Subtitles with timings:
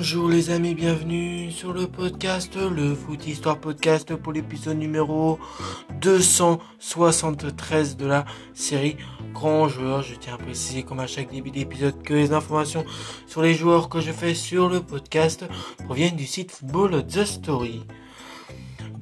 [0.00, 5.38] Bonjour les amis, bienvenue sur le podcast, le Foot Histoire Podcast pour l'épisode numéro
[6.00, 8.24] 273 de la
[8.54, 8.96] série
[9.34, 10.02] Grand Joueur.
[10.02, 12.86] Je tiens à préciser comme à chaque début d'épisode que les informations
[13.26, 15.44] sur les joueurs que je fais sur le podcast
[15.84, 17.82] proviennent du site Football The Story.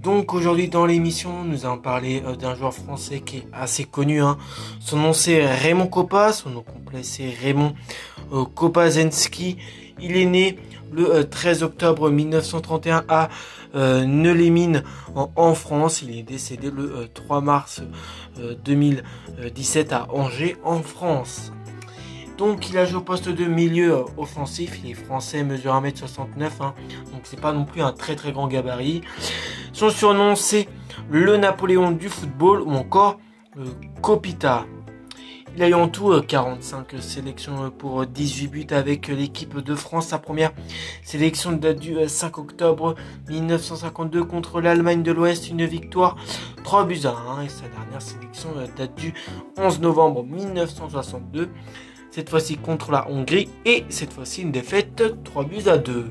[0.03, 4.21] Donc aujourd'hui dans l'émission, nous allons parler euh, d'un joueur français qui est assez connu.
[4.21, 4.37] Hein.
[4.81, 7.75] Son nom c'est Raymond Coppa, son nom complet c'est Raymond
[8.33, 9.59] euh, Kopazensky.
[10.01, 10.59] Il est né
[10.93, 13.29] le 13 euh, octobre 1931 à
[13.75, 14.83] Neulémine
[15.15, 16.03] en, France.
[16.03, 17.83] Il est décédé le 3 mars
[18.65, 21.53] 2017 à Angers en France.
[22.39, 26.73] Donc il a joué au poste de milieu offensif, il est français, mesure 1m69, hein.
[27.13, 29.01] donc c'est pas non plus un très très grand gabarit.
[29.73, 30.69] Son surnom c'est
[31.11, 33.19] le Napoléon du football ou encore
[34.03, 34.67] Copita.
[35.59, 40.07] Il a eu en tout 45 euh, sélections pour 18 buts avec l'équipe de France.
[40.07, 40.53] Sa première
[41.03, 42.95] sélection date du 5 octobre
[43.29, 46.17] 1952 contre l'Allemagne de l'Ouest, une victoire
[46.63, 47.43] 3 buts à 1.
[47.43, 49.13] Et sa dernière sélection euh, date du
[49.57, 51.49] 11 novembre 1962
[52.13, 56.07] cette fois-ci contre la Hongrie, et cette fois-ci une défaite 3 buts à 2.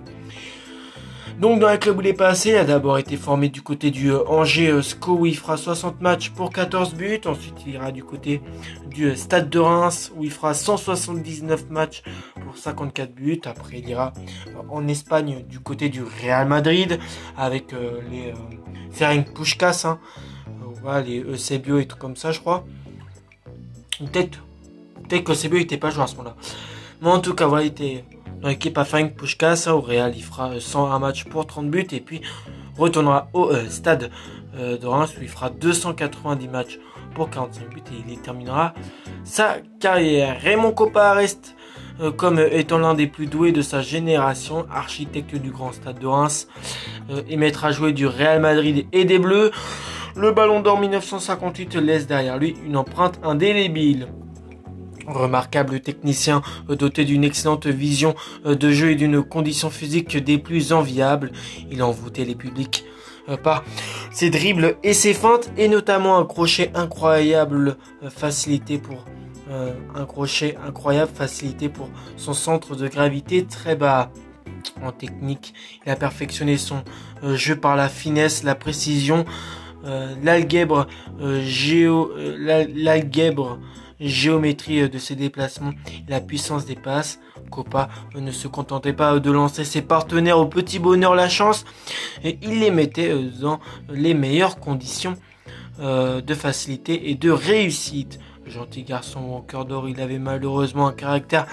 [1.40, 3.92] Donc dans le club où il est passé, il a d'abord été formé du côté
[3.92, 7.22] du euh, Angers euh, SCO où il fera 60 matchs pour 14 buts.
[7.26, 8.42] Ensuite il ira du côté
[8.90, 12.02] du euh, Stade de Reims où il fera 179 matchs
[12.44, 13.42] pour 54 buts.
[13.46, 14.14] Après il ira
[14.70, 17.00] en Espagne du côté du Real Madrid
[17.38, 17.72] avec
[18.10, 18.34] les
[18.92, 20.00] Ferenc Puskas, hein.
[21.06, 22.66] les Eusebio et tout comme ça je crois.
[24.00, 24.40] Peut-être
[25.08, 26.36] Peut-être que CB n'était pas joué à ce moment-là.
[27.02, 28.04] Mais en tout cas, voilà, il était
[28.42, 29.68] dans l'équipe à 5 Pushkas.
[29.68, 31.88] Au Real, il fera 101 matchs pour 30 buts.
[31.92, 32.22] Et puis,
[32.78, 34.10] retournera au euh, stade
[34.58, 36.80] euh, de Reims où il fera 290 matchs
[37.16, 37.82] pour 45 buts.
[37.92, 38.74] Et il terminera
[39.24, 40.40] sa carrière.
[40.42, 41.56] Raymond Coppa reste
[42.00, 46.08] euh, comme étant l'un des plus doués de sa génération, architecte du grand stade de
[46.08, 46.48] Reims,
[47.28, 49.52] et maître à jouer du Real Madrid et des Bleus.
[50.16, 54.08] Le Ballon d'Or 1958 laisse derrière lui une empreinte indélébile.
[55.08, 58.14] Remarquable technicien euh, doté d'une excellente vision
[58.46, 61.32] euh, de jeu et d'une condition physique des plus enviables,
[61.72, 62.84] il envoûtait les publics
[63.30, 63.64] euh, par
[64.12, 67.78] ses dribbles et ses feintes et notamment un crochet incroyable
[68.10, 69.06] facilité pour
[69.96, 74.12] un crochet incroyable facilité pour son centre de gravité très bas
[74.84, 75.54] en technique.
[75.86, 76.84] Il a perfectionné son
[77.24, 79.24] jeu par la finesse, la précision,
[80.22, 80.88] l'algèbre
[81.46, 83.58] géo, l'algèbre
[84.00, 85.72] géométrie euh, de ses déplacements
[86.08, 87.20] la puissance des passes.
[87.50, 91.66] Copa euh, ne se contentait pas de lancer ses partenaires au petit bonheur la chance
[92.24, 93.60] et il les mettait euh, dans
[93.90, 95.16] les meilleures conditions
[95.80, 98.18] de facilité et de réussite
[98.50, 101.48] gentil garçon au cœur d'or, il avait malheureusement un caractère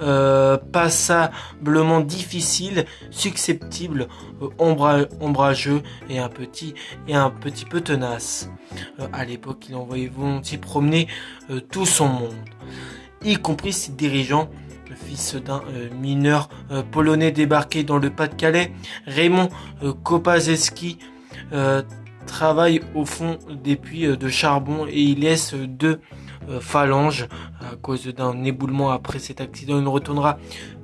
[0.00, 4.08] euh, passablement difficile, susceptible,
[4.42, 6.74] euh, ombrageux et un petit
[7.08, 8.50] et un petit peu tenace.
[9.00, 11.08] Euh, à l'époque, il envoyait volontiers promener
[11.70, 12.34] tout son monde,
[13.24, 14.48] y compris ses dirigeants.
[14.88, 15.62] Le fils d'un
[15.98, 16.50] mineur
[16.90, 18.74] polonais débarqué dans le Pas-de-Calais,
[19.06, 19.48] Raymond
[20.02, 20.98] Kopazeski,
[22.26, 26.00] travaille au fond des puits de charbon et il laisse deux
[26.60, 27.28] phalange
[27.60, 29.78] à cause d'un éboulement après cet accident.
[29.78, 30.38] Il retournera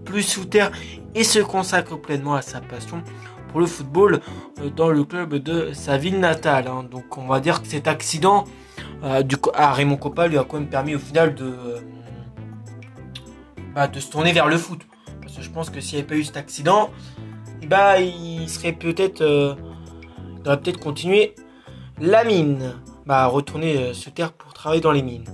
[0.05, 0.71] plus sous terre
[1.15, 3.03] et se consacre pleinement à sa passion
[3.49, 4.21] pour le football
[4.61, 6.69] euh, dans le club de sa ville natale.
[6.69, 6.85] Hein.
[6.91, 8.45] Donc on va dire que cet accident
[9.03, 9.23] euh,
[9.55, 11.55] à Raymond Coppa lui a quand même permis au final de,
[13.75, 14.81] bah, de se tourner vers le foot.
[15.21, 16.91] Parce que je pense que s'il n'y avait pas eu cet accident,
[17.67, 19.23] bah, il serait peut-être...
[19.23, 21.35] il aurait peut-être continué
[22.01, 22.75] la mine.
[23.09, 25.25] Bah, retourner sur terre pour travailler dans les mines.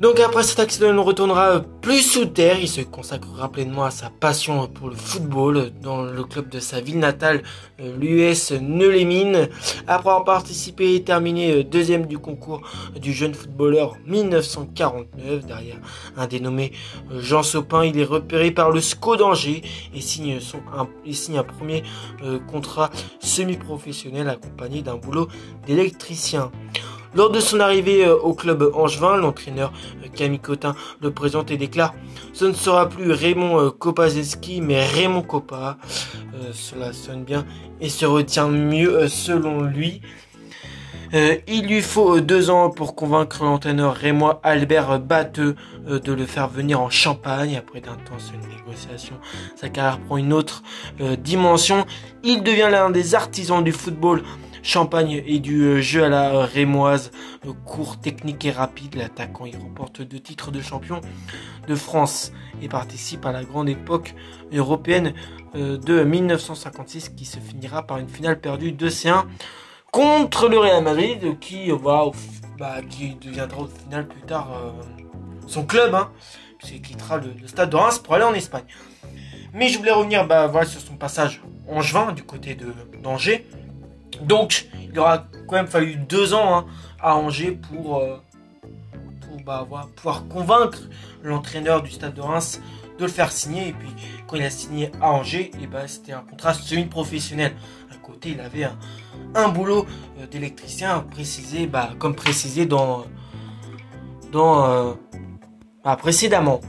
[0.00, 2.58] Donc après cet accident, il retournera plus sous terre.
[2.58, 6.80] Il se consacrera pleinement à sa passion pour le football dans le club de sa
[6.80, 7.42] ville natale,
[7.80, 9.48] euh, l'US Neulémine.
[9.86, 12.62] Après avoir participé et terminé euh, deuxième du concours
[13.00, 15.78] du jeune footballeur 1949, derrière
[16.16, 16.72] un dénommé
[17.12, 19.62] euh, Jean Sopin, il est repéré par le SCO d'Angers
[19.94, 21.82] et signe, son, un premier
[22.50, 25.28] contrat semi-professionnel accompagné d'un boulot
[25.66, 26.50] d'électricien.
[27.16, 29.72] Lors de son arrivée euh, au club angevin, l'entraîneur
[30.02, 31.94] euh, Camille Cotin le présente et déclare
[32.32, 35.78] Ce ne sera plus Raymond euh, Kopazeski, mais Raymond Kopa.
[36.52, 37.46] cela sonne bien
[37.80, 40.02] et se retient mieux selon lui.
[41.12, 45.54] il lui faut deux ans pour convaincre l'entraîneur Raymond Albert Batteux
[45.86, 47.56] de le faire venir en Champagne.
[47.56, 49.18] Après d'intenses négociations,
[49.54, 50.62] sa carrière prend une autre
[51.18, 51.86] dimension.
[52.24, 54.22] Il devient l'un des artisans du football
[54.64, 57.10] Champagne et du euh, jeu à la rémoise,
[57.66, 58.94] court, technique et rapide.
[58.94, 61.02] L'attaquant, il remporte deux titres de champion
[61.68, 62.32] de France
[62.62, 64.14] et participe à la grande époque
[64.54, 65.12] européenne
[65.54, 69.24] euh, de 1956 qui se finira par une finale perdue 2-1
[69.92, 71.20] contre le Real Madrid
[72.58, 74.70] bah, qui deviendra au final plus tard euh,
[75.46, 76.10] son club, hein,
[76.56, 78.64] puisqu'il quittera le, stade de Reims pour aller en Espagne.
[79.52, 82.56] Mais je voulais revenir bah, sur son passage en juin du côté
[83.02, 83.46] d'Angers.
[84.22, 86.66] Donc il aura quand même fallu deux ans hein,
[87.00, 88.16] à Angers pour, euh,
[89.44, 89.66] bah,
[89.96, 90.78] pouvoir convaincre
[91.22, 92.60] l'entraîneur du stade de Reims
[92.98, 93.68] de le faire signer.
[93.68, 93.88] Et puis
[94.26, 97.54] quand il a signé à Angers, et bah, c'était un contrat semi-professionnel.
[97.92, 98.68] À côté, il avait
[99.34, 99.86] un, boulot
[100.20, 101.04] euh, d'électricien
[101.70, 103.04] bah, comme précisé dans,
[104.32, 104.92] dans euh,
[105.82, 106.60] bah, précédemment.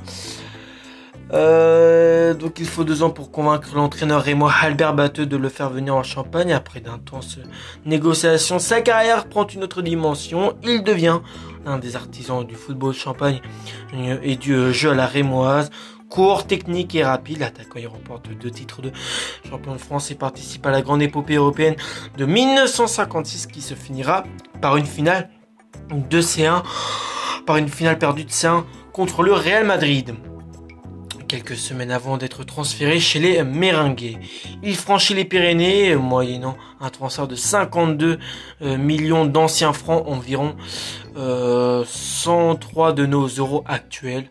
[1.35, 5.69] Euh, donc il faut deux ans pour convaincre l'entraîneur Raymond Albert Batteux de le faire
[5.69, 6.53] venir en Champagne.
[6.53, 7.39] Après d'intenses
[7.85, 10.53] négociations, sa carrière prend une autre dimension.
[10.63, 11.19] Il devient
[11.65, 13.41] un des artisans du football Champagne
[14.23, 15.71] et du jeu à la rémoise.
[16.09, 18.91] Court, technique et rapide, l'attaquant il remporte deux titres de
[19.49, 21.75] champion de France et participe à la grande épopée européenne
[22.17, 24.23] de 1956 qui se finira
[24.61, 25.29] par une finale
[25.91, 26.63] de C1,
[27.45, 30.15] par une finale perdue de C1 contre le Real Madrid
[31.27, 34.17] quelques semaines avant d'être transféré chez les Méringues.
[34.63, 38.19] Il franchit les Pyrénées, moyennant un transfert de 52
[38.61, 40.55] euh, millions d'anciens francs, environ
[41.15, 44.29] 103 euh, de nos euros actuels.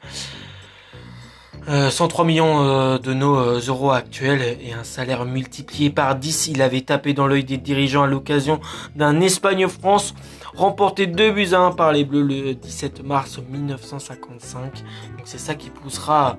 [1.66, 6.48] 103 euh, millions de nos euros actuels et un salaire multiplié par 10.
[6.48, 8.60] Il avait tapé dans l'œil des dirigeants à l'occasion
[8.96, 10.14] d'un Espagne-France
[10.54, 14.62] remporté 2 buts à 1 par les Bleus le 17 mars 1955.
[14.62, 16.38] Donc c'est ça qui poussera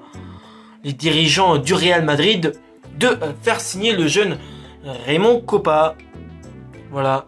[0.85, 2.53] les dirigeants du Real Madrid
[2.97, 4.37] de euh, faire signer le jeune
[5.05, 5.95] Raymond Coppa.
[6.91, 7.25] Voilà.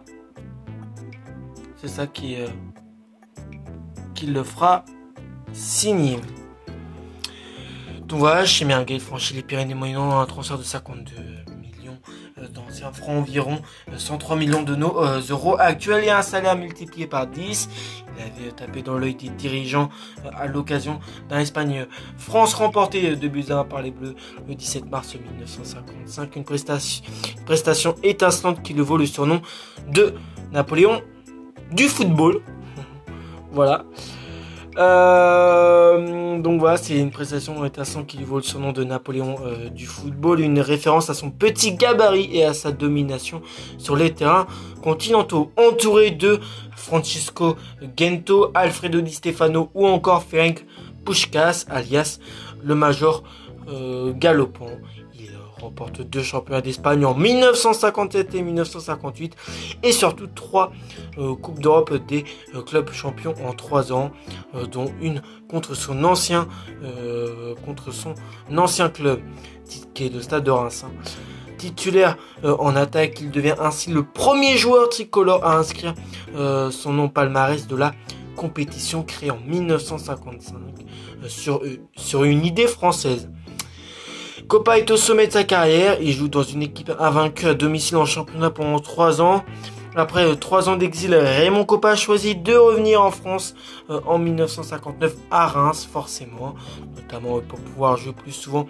[1.76, 2.46] C'est ça qui, euh,
[4.14, 4.84] qui le fera
[5.52, 6.18] signer.
[8.06, 11.44] Donc voilà, chez Merguez franchit les Pyrénées moyennant un transfert de 52 euh,
[12.52, 13.60] d'anciens francs environ
[13.96, 17.68] 103 euh, millions de nos euh, euros actuels et un salaire multiplié par 10.
[18.16, 19.90] Il avait tapé dans l'œil des dirigeants
[20.36, 20.98] à l'occasion
[21.28, 21.86] d'un Espagne
[22.16, 24.16] France remporté de buts 1 par les Bleus
[24.48, 26.34] le 17 mars 1955.
[26.36, 27.04] Une prestation,
[27.36, 29.40] une prestation étincelante qui le vaut le surnom
[29.88, 30.14] de
[30.52, 31.02] Napoléon
[31.70, 32.40] du football.
[33.52, 33.84] voilà.
[34.78, 39.68] Euh, donc voilà, c'est une prestation intéressante qui lui vaut le surnom de Napoléon euh,
[39.70, 43.42] du football, une référence à son petit gabarit et à sa domination
[43.76, 44.46] sur les terrains
[44.82, 46.38] continentaux, entouré de
[46.76, 47.56] Francisco
[47.96, 50.64] Gento, Alfredo Di Stefano ou encore Ferenc
[51.04, 52.20] Pushkas, alias
[52.62, 53.24] le Major
[53.68, 54.70] euh, galopant
[55.60, 59.34] remporte deux championnats d'Espagne en 1957 et 1958
[59.82, 60.70] et surtout trois
[61.18, 62.24] euh, Coupes d'Europe des
[62.54, 64.12] euh, clubs champions en trois ans,
[64.70, 65.20] dont une
[65.50, 66.46] contre son ancien,
[67.66, 68.14] contre son
[68.56, 69.20] ancien club
[69.94, 70.84] qui est le Stade de Reims.
[70.86, 70.92] Hein.
[71.58, 75.94] Titulaire en attaque, il devient ainsi le premier joueur tricolore à inscrire
[76.70, 77.94] son nom palmarès de la
[78.36, 80.54] compétition créée en 1955
[81.26, 81.62] sur,
[81.96, 83.28] sur une idée française.
[84.48, 85.98] Copa est au sommet de sa carrière.
[86.00, 89.44] Il joue dans une équipe invaincue à domicile en championnat pendant 3 ans.
[89.94, 93.54] Après 3 euh, ans d'exil, Raymond Coppa a choisi de revenir en France
[93.90, 96.54] euh, en 1959 à Reims, forcément,
[96.96, 98.66] notamment euh, pour pouvoir jouer plus souvent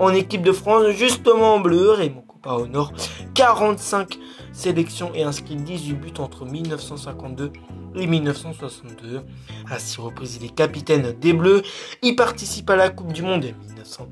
[0.00, 1.92] en équipe de France, justement en bleu.
[1.92, 2.92] Raymond Coppa honore
[3.34, 4.18] 45
[4.52, 7.52] sélections et inscrit 18 buts entre 1952
[7.94, 9.22] et 1962.
[9.70, 11.62] À 6 reprises, il est capitaine des Bleus.
[12.02, 14.08] Il participe à la Coupe du Monde en 1900.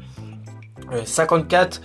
[1.05, 1.81] 54,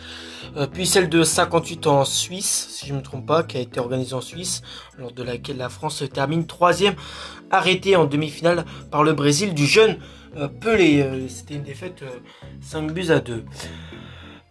[0.55, 3.60] euh, puis celle de 58 en Suisse, si je ne me trompe pas, qui a
[3.60, 4.62] été organisée en Suisse,
[4.98, 6.95] lors de laquelle la France termine troisième,
[7.50, 9.98] arrêtée en demi-finale par le Brésil du jeune
[10.38, 11.01] euh, Pelé.
[11.01, 12.03] Euh, c'était une défaite
[12.62, 13.43] 5 buts à 2.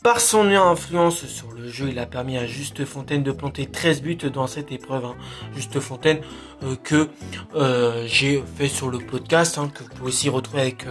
[0.02, 4.02] Par son influence sur le jeu, il a permis à Juste Fontaine de planter 13
[4.02, 5.04] buts dans cette épreuve.
[5.04, 5.14] Hein.
[5.54, 6.18] Juste Fontaine
[6.82, 7.08] que
[8.06, 10.86] j'ai fait sur le podcast, hein, que vous pouvez aussi retrouver avec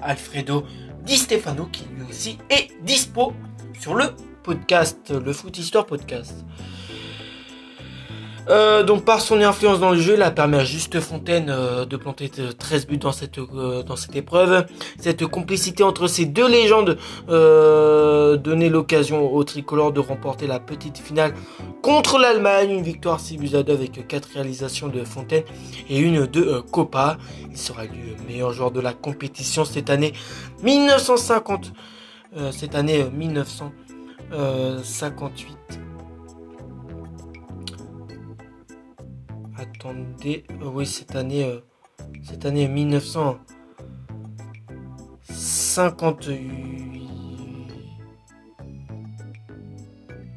[0.00, 0.64] Alfredo
[1.04, 3.32] Di Stefano qui lui aussi est dispo
[3.78, 6.44] sur le podcast, le Foot Histoire Podcast.
[8.48, 11.84] Euh, donc par son influence dans le jeu, il a permis à Juste Fontaine euh,
[11.84, 14.66] de planter 13 buts dans cette euh, dans cette épreuve.
[14.98, 21.34] Cette complicité entre ces deux légendes donnait l'occasion au tricolore de remporter la petite finale
[21.82, 25.44] contre l'Allemagne, une victoire 6 buts à 2 avec 4 réalisations de Fontaine
[25.88, 27.16] et une de Copa.
[27.50, 30.12] Il sera élu meilleur joueur de la compétition cette année
[30.62, 31.72] 1950
[32.52, 35.89] cette année 1958.
[39.80, 41.60] Attendez, euh, oui, cette année, euh,
[42.22, 43.46] cette année 1958.
[45.22, 47.00] 58.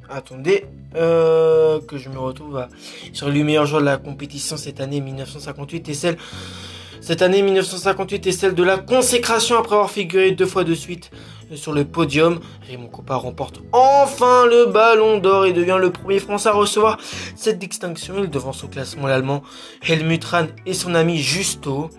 [0.09, 2.65] Attendez, euh, que je me retrouve
[3.11, 6.17] sur le meilleur joueur de la compétition cette année 1958 et celle
[7.01, 11.11] cette année 1958 est celle de la consécration après avoir figuré deux fois de suite
[11.55, 12.39] sur le podium.
[12.67, 16.97] Raymond Coppa remporte enfin le ballon d'or et devient le premier Français à recevoir
[17.35, 18.15] cette distinction.
[18.19, 19.43] Il devance au classement l'Allemand
[19.87, 21.89] Helmut Rahn et son ami Justo.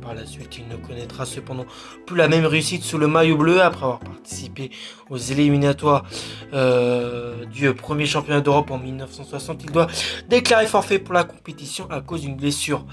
[0.00, 1.64] Par la suite, il ne connaîtra cependant
[2.06, 4.70] plus la même réussite sous le maillot bleu après avoir participé
[5.10, 6.04] aux éliminatoires
[6.52, 9.62] euh, du premier championnat d'Europe en 1960.
[9.64, 9.86] Il doit
[10.28, 12.84] déclarer forfait pour la compétition à cause d'une blessure.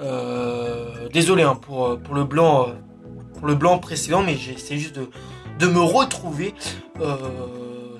[0.00, 2.72] Euh, désolé hein, pour, pour, le blanc, euh,
[3.44, 4.98] le blanc précédent, mais j'essaie juste
[5.58, 6.54] de, me retrouver
[7.00, 7.16] euh,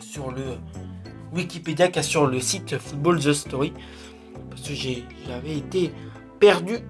[0.01, 0.43] sur le
[1.33, 3.73] Wikipédia qui sur le site Football The Story.
[4.51, 5.93] Parce que j'avais été
[6.39, 6.81] perdu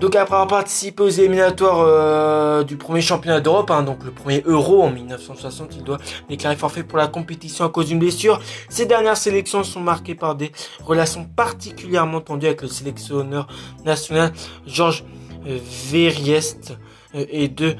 [0.00, 4.42] donc après avoir participé aux éliminatoires euh, du premier championnat d'Europe, hein, donc le premier
[4.46, 8.40] Euro en 1960, il doit déclarer forfait pour la compétition à cause d'une blessure.
[8.70, 10.52] Ces dernières sélections sont marquées par des
[10.86, 13.46] relations particulièrement tendues avec le sélectionneur
[13.84, 14.32] national
[14.66, 15.04] Georges
[15.44, 16.76] Verriest
[17.14, 17.74] euh, et, de,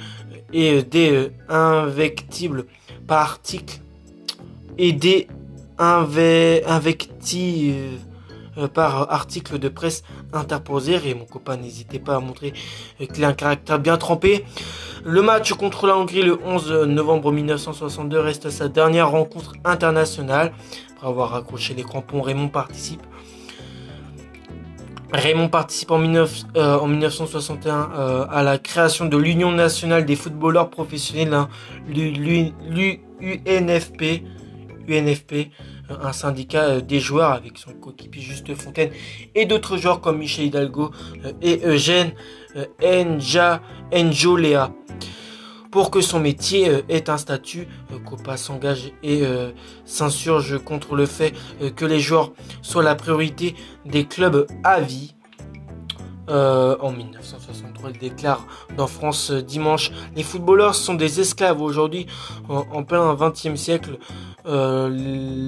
[0.52, 2.64] et des invectives
[3.06, 3.78] par article
[4.78, 5.28] et des
[5.78, 7.98] invectives
[8.58, 10.02] euh, par article de presse
[10.32, 10.98] interposé.
[11.06, 12.52] Et mon copain n'hésitait pas à montrer
[13.12, 14.44] qu'il a un caractère bien trempé.
[15.04, 20.52] Le match contre la Hongrie le 11 novembre 1962 reste sa dernière rencontre internationale.
[20.96, 23.02] Après avoir accroché les crampons, Raymond participe.
[25.12, 31.34] Raymond participe en, 1961 euh, euh, à la création de l'Union nationale des footballeurs professionnels,
[31.34, 31.48] hein,
[31.88, 33.02] l'UNFP,
[34.88, 35.50] UNFP,
[36.02, 38.90] un syndicat euh, des joueurs avec son coéquipier Juste Fontaine
[39.34, 40.90] et d'autres joueurs comme Michel Hidalgo
[41.24, 42.12] euh, et Eugène
[42.56, 43.60] euh, Enja
[43.92, 44.72] Enjolea.
[45.70, 47.68] Pour que son métier ait un statut,
[48.04, 49.22] Copa s'engage et
[49.84, 51.32] s'insurge contre le fait
[51.76, 55.14] que les joueurs soient la priorité des clubs à vie.
[56.28, 58.46] en 1963, il déclare
[58.76, 62.06] dans France dimanche Les footballeurs sont des esclaves aujourd'hui,
[62.48, 63.98] en, plein XXe siècle.
[64.46, 64.88] Euh,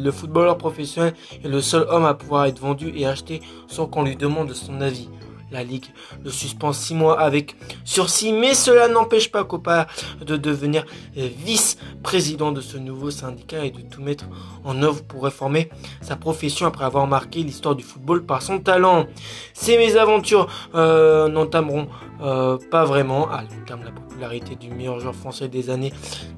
[0.05, 4.03] le footballeur professionnel est le seul homme à pouvoir être vendu et acheté sans qu'on
[4.03, 5.09] lui demande son avis.
[5.53, 5.87] La Ligue
[6.25, 9.87] le suspend six mois avec sursis, mais cela n'empêche pas Copa
[10.25, 14.25] de devenir vice-président de ce nouveau syndicat et de tout mettre
[14.65, 19.07] en œuvre pour réformer sa profession après avoir marqué l'histoire du football par son talent.
[19.55, 21.89] Ces mésaventures euh, n'entameront
[22.21, 25.93] euh, pas vraiment à long terme la popularité du meilleur joueur français des années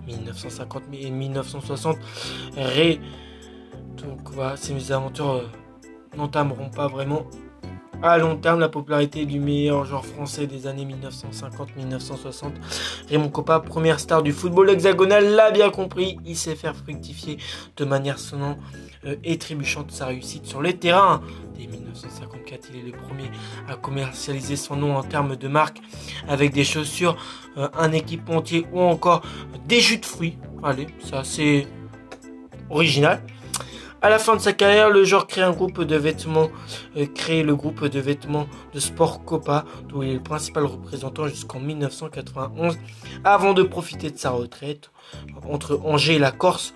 [0.06, 1.96] 1950 et 1960.
[2.56, 3.00] Ré...
[3.96, 5.42] Donc voilà, ces mésaventures euh,
[6.16, 7.26] n'entameront pas vraiment
[8.04, 12.52] à long terme la popularité du meilleur joueur français des années 1950-1960.
[13.08, 16.18] Raymond Coppa, première star du football hexagonal, l'a bien compris.
[16.26, 17.38] Il sait faire fructifier
[17.78, 18.58] de manière sonnante
[19.06, 21.22] euh, et trébuchante sa réussite sur les terrains.
[21.56, 23.30] Dès 1954, il est le premier
[23.68, 25.78] à commercialiser son nom en termes de marque
[26.28, 27.16] avec des chaussures,
[27.56, 29.22] euh, un équipementier ou encore
[29.66, 30.36] des jus de fruits.
[30.62, 31.66] Allez, ça c'est
[32.68, 33.22] original.
[34.04, 36.50] À la fin de sa carrière, le joueur crée un groupe de vêtements,
[36.98, 41.26] euh, crée le groupe de vêtements de sport Copa, dont il est le principal représentant
[41.26, 42.76] jusqu'en 1991,
[43.24, 44.90] avant de profiter de sa retraite
[45.48, 46.74] entre Angers et la Corse.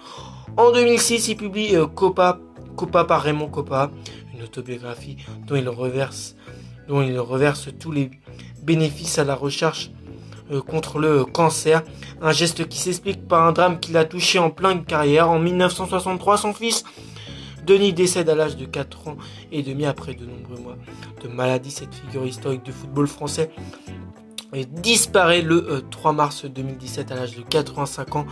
[0.57, 2.39] En 2006, il publie euh, Copa,
[2.77, 3.91] Copa par Raymond Copa,
[4.33, 6.35] une autobiographie dont il reverse,
[7.79, 8.11] tous les
[8.63, 9.91] bénéfices à la recherche
[10.51, 11.83] euh, contre le cancer.
[12.23, 15.29] Un geste qui s'explique par un drame qui l'a touché en pleine carrière.
[15.29, 16.85] En 1963, son fils
[17.69, 19.17] Denis décède à l'âge de 4 ans
[19.53, 20.79] et demi après de nombreux mois
[21.23, 21.71] de maladie.
[21.71, 23.51] Cette figure historique du football français
[24.71, 28.27] disparaît le 3 euh, mars 2017 à l'âge de 85 ans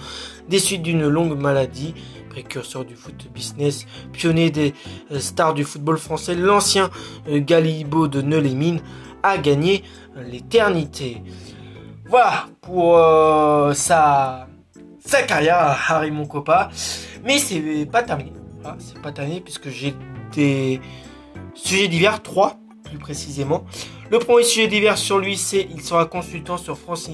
[0.49, 1.95] des suites d'une longue maladie.
[2.31, 4.73] Précurseur du foot business, pionnier des
[5.13, 6.89] euh, stars du football français, l'ancien
[7.29, 8.81] euh, Galibo de Neulémine
[9.23, 9.85] a gagné
[10.17, 11.23] l'éternité.
[12.09, 12.97] Voilà pour
[13.75, 14.47] sa,
[15.05, 16.71] sa carrière Harry Moncopa.
[17.25, 18.33] Mais c'est pas terminé
[18.79, 19.95] c'est pas tanné puisque j'ai
[20.35, 20.81] des
[21.55, 23.65] sujets divers, trois plus précisément.
[24.11, 27.09] Le premier sujet divers sur lui, c'est il sera consultant sur France,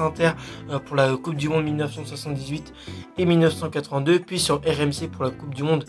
[0.00, 0.30] Inter
[0.70, 2.72] euh, pour la Coupe du Monde 1978
[3.18, 5.84] et 1982, puis sur RMC pour la Coupe du Monde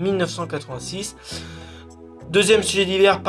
[0.00, 1.16] 1986.
[2.30, 3.20] Deuxième sujet divers,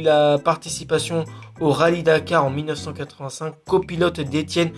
[0.00, 1.24] la participation
[1.60, 4.70] au Rallye Dakar en 1985, copilote d'Etienne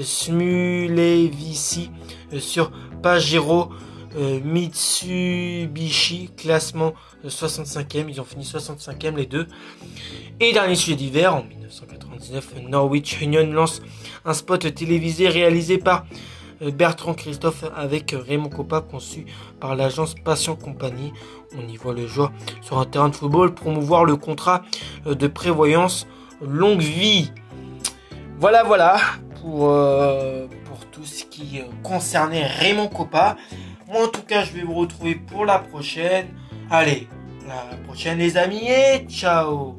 [0.00, 1.90] Smulevici
[2.32, 2.72] euh, sur
[3.02, 3.70] Pajero
[4.16, 6.94] euh, Mitsubishi, classement
[7.26, 8.06] 65e.
[8.08, 9.46] Ils ont fini 65e les deux.
[10.40, 13.82] Et dernier sujet d'hiver, en 1986, 99, Norwich Union lance
[14.24, 16.04] un spot télévisé réalisé par
[16.62, 19.26] euh, Bertrand Christophe avec Raymond Coppa conçu
[19.60, 21.12] par l'agence Patient Compagnie.
[21.56, 24.62] On y voit le joueur sur un terrain de football promouvoir le contrat
[25.06, 26.06] euh, de prévoyance
[26.40, 27.32] longue vie.
[28.38, 28.96] Voilà, voilà
[29.40, 33.36] pour, euh, pour tout ce qui concernait Raymond Coppa.
[33.94, 36.28] En tout cas, je vais vous retrouver pour la prochaine.
[36.70, 37.08] Allez,
[37.46, 39.76] la prochaine, les amis, et ciao